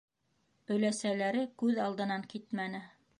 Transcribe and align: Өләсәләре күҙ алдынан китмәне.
Өләсәләре 0.75 1.43
күҙ 1.63 1.83
алдынан 1.87 2.29
китмәне. 2.33 2.83